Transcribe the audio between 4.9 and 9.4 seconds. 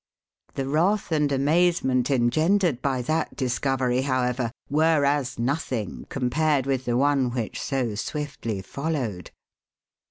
as nothing compared with the one which so swiftly followed.